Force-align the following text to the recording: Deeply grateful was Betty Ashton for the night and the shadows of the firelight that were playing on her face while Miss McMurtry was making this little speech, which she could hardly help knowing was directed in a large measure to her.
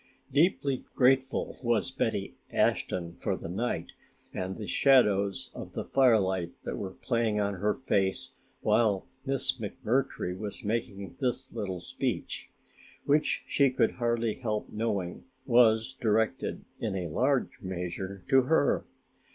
Deeply 0.33 0.83
grateful 0.95 1.59
was 1.61 1.91
Betty 1.91 2.33
Ashton 2.51 3.17
for 3.19 3.35
the 3.35 3.47
night 3.47 3.91
and 4.33 4.55
the 4.57 4.65
shadows 4.65 5.51
of 5.53 5.73
the 5.73 5.85
firelight 5.85 6.53
that 6.63 6.75
were 6.79 6.89
playing 6.95 7.39
on 7.39 7.53
her 7.53 7.75
face 7.75 8.31
while 8.61 9.05
Miss 9.27 9.59
McMurtry 9.59 10.35
was 10.35 10.63
making 10.63 11.17
this 11.19 11.53
little 11.53 11.79
speech, 11.79 12.49
which 13.05 13.43
she 13.45 13.69
could 13.69 13.91
hardly 13.91 14.33
help 14.33 14.69
knowing 14.69 15.23
was 15.45 15.93
directed 16.01 16.65
in 16.79 16.95
a 16.95 17.07
large 17.11 17.61
measure 17.61 18.23
to 18.27 18.41
her. 18.41 18.83